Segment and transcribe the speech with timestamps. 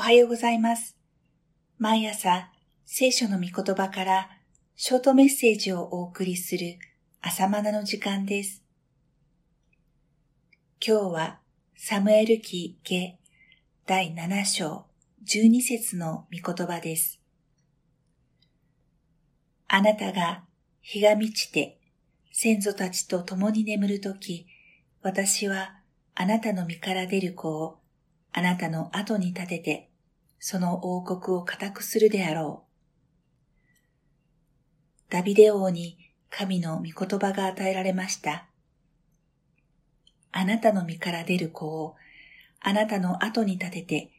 [0.00, 0.96] おはようございます。
[1.76, 2.48] 毎朝、
[2.86, 4.30] 聖書の御言葉から
[4.74, 6.78] ショートメッセージをお送りする
[7.20, 8.64] 朝マナの時間です。
[10.82, 11.40] 今日は
[11.76, 13.18] サムエル記下
[13.84, 14.86] 第7章
[15.26, 17.20] 12節の御言葉です。
[19.68, 20.44] あなたが
[20.80, 21.78] 日が満ちて
[22.32, 24.46] 先祖たちと共に眠るとき、
[25.02, 25.74] 私は
[26.14, 27.80] あなたの身から出る子を
[28.32, 29.89] あなたの後に立てて、
[30.40, 35.12] その王国を固くするであろう。
[35.12, 35.98] ダビデ王に
[36.30, 38.46] 神の御言葉が与えられました。
[40.32, 41.96] あなたの身から出る子を
[42.60, 44.10] あなたの後に立てて、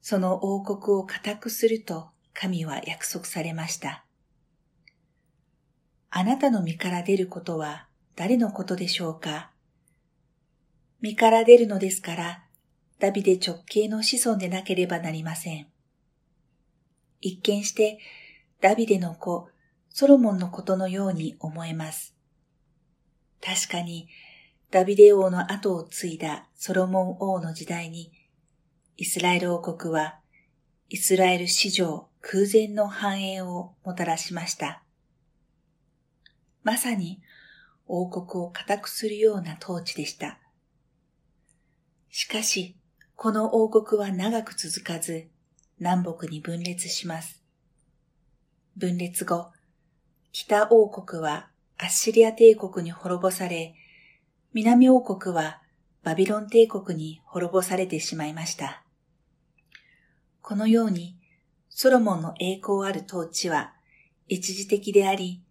[0.00, 4.04] その王国を固くすると神は約束されました。
[6.10, 9.50] あなたの身から出ることは誰のことでしょうか？
[11.00, 12.42] 身から出るのですから、
[12.98, 15.66] ダビデ直系の子孫でなければなりません。
[17.20, 17.98] 一見して、
[18.60, 19.48] ダビデの子、
[19.90, 22.14] ソロモンのことのように思えます。
[23.42, 24.08] 確かに、
[24.70, 28.12] ダビデ王の後を継いだソロモン王の時代に、
[28.96, 30.20] イスラエル王国は、
[30.88, 34.82] イスラエル史上空前の繁栄をもたらしました。
[36.62, 37.20] まさに、
[37.86, 40.40] 王国を固くするような統治でした。
[42.10, 42.76] しかし、
[43.18, 45.28] この王国は長く続かず、
[45.78, 47.42] 南北に分裂します。
[48.76, 49.52] 分裂後、
[50.32, 53.74] 北王国はアッシリア帝国に滅ぼされ、
[54.52, 55.62] 南王国は
[56.02, 58.84] バビロン帝国に滅ぼされてしまいました。
[60.42, 61.16] このように、
[61.70, 63.72] ソロモンの栄光ある統治は
[64.28, 65.42] 一時的であり、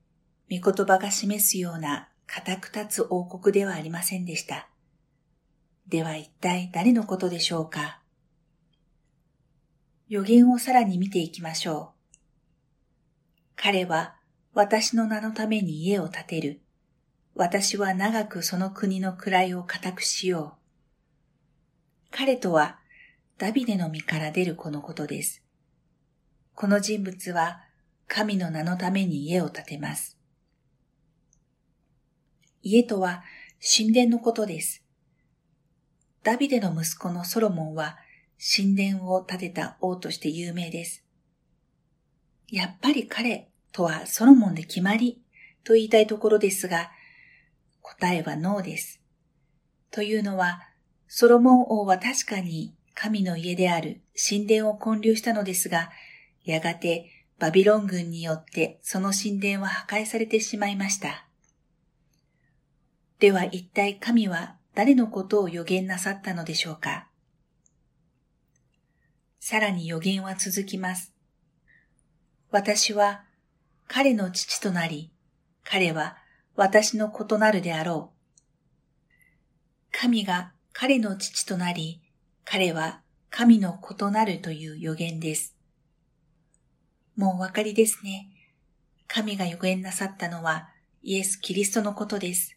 [0.51, 4.69] 御言葉が示すような固く立つ王国ではありませんでした。
[5.87, 8.01] では一体誰のことでしょうか？
[10.07, 12.17] 予言をさらに見ていきましょう。
[13.55, 14.15] 彼は
[14.53, 16.61] 私の名のために家を建てる。
[17.35, 20.59] 私は長くその国の位を固くしよう。
[22.09, 22.79] 彼とは
[23.37, 25.43] ダビデの身から出る子のことです。
[26.55, 27.59] この人物は
[28.07, 30.17] 神の名のために家を建てます。
[32.63, 33.23] 家とは
[33.61, 34.84] 神殿のことです。
[36.25, 37.99] ダビデの息子のソロモンは
[38.39, 41.03] 神殿を建てた王として有名です。
[42.49, 45.21] やっぱり彼とはソロモンで決まり
[45.63, 46.89] と言いたいところですが、
[47.83, 49.01] 答えはノーです。
[49.91, 50.61] というのは、
[51.07, 55.91] ソロモン王は確かに神の家である神殿を建立したのですが、
[56.43, 57.05] やがて
[57.37, 61.27] バビロン軍によってその神殿は破壊されてしまいました。
[63.19, 67.07] では一体神は誰のことを予言なさったのでしょうか？
[69.39, 71.13] さらに予言は続きます。
[72.51, 73.23] 私は
[73.87, 75.11] 彼の父となり、
[75.63, 76.17] 彼は
[76.55, 79.17] 私の異なるであろう。
[79.91, 82.01] 神が彼の父となり、
[82.43, 85.55] 彼は神の異なるという予言です。
[87.15, 88.27] もうお分かりですね。
[89.07, 90.67] 神が予言なさったのは
[91.01, 92.54] イエス・キリストのことです。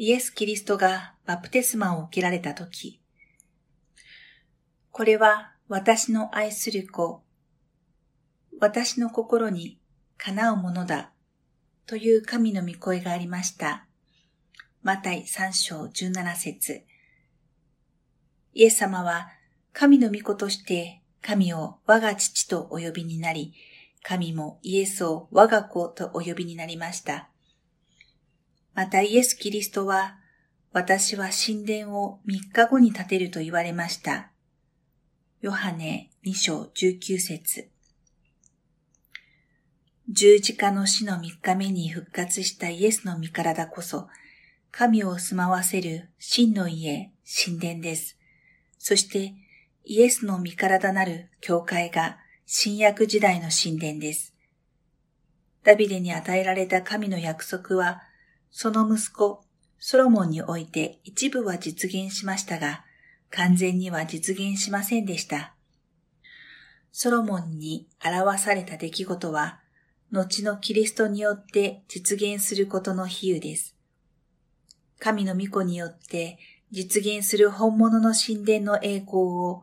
[0.00, 3.00] イエス・キリストがバプテスマを受けられたとき、
[4.92, 7.24] これは私の愛する子、
[8.60, 9.76] 私の心に
[10.16, 11.10] かなうものだ、
[11.84, 13.86] という神の御声がありました。
[14.84, 16.84] マタイ3章17節
[18.54, 19.26] イエス様は
[19.72, 23.52] 神の御子として神を我が父とお呼びになり、
[24.04, 27.30] 神もイエスを我が子とお呼びになりました。
[28.78, 30.18] またイエス・キリストは、
[30.70, 34.30] 私は神殿を3日後に建てると言われました。
[35.40, 37.70] ヨハネ2章19節
[40.08, 44.06] 十字架の死の3日目に復活したイエスの身体こそ、
[44.70, 48.16] 神を住まわせる真の家、神殿です。
[48.78, 49.34] そして、
[49.86, 54.36] イエスの身体なる教会が新約時代の神殿です。
[55.64, 58.02] ダビデに与えられた神の約束は、
[58.50, 59.44] その息子、
[59.78, 62.84] ソロモンにおいて一部は実現しましたが、
[63.30, 65.54] 完全には実現しませんでした。
[66.92, 69.60] ソロモンに表された出来事は、
[70.10, 73.76] 後のキリストによって実現することの比喩です。
[74.98, 76.38] 神の御子によって
[76.70, 79.62] 実現する本物の神殿の栄光を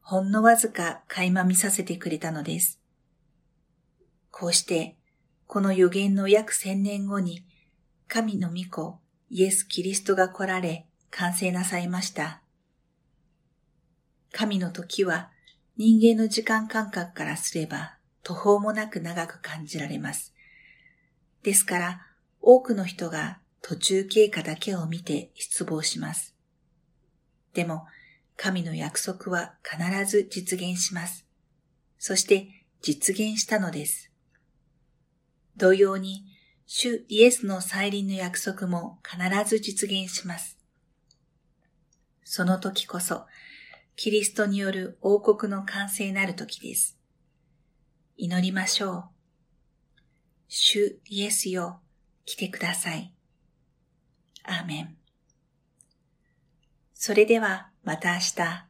[0.00, 2.80] ほんのわずか垣間見させてくれたのです。
[4.30, 4.96] こうして、
[5.46, 7.44] この予言の約千年後に、
[8.08, 8.98] 神の御子、
[9.30, 12.40] イエス・キリストが来られ、完成なさいました。
[14.32, 15.30] 神の時は
[15.76, 20.34] 人間の時間感覚からすれば途方もなく長く感じられます。
[21.42, 22.06] ですから
[22.40, 26.34] 多くの人が途中経過だけを見て失望します。
[27.54, 27.86] でも
[28.36, 31.26] 神の約束は必ず実現します。
[31.98, 32.48] そして
[32.82, 34.10] 実現したのです。
[35.56, 36.24] 同様に
[36.66, 40.58] 主イエスの再臨の約束も必ず実現します。
[42.24, 43.26] その時こそ、
[43.94, 46.98] キリストによる王国の完成なる時です。
[48.16, 49.04] 祈りましょう。
[50.48, 51.80] 主イエスよ、
[52.24, 53.12] 来てください。
[54.42, 54.96] アーメン。
[56.94, 58.65] それではまた明日。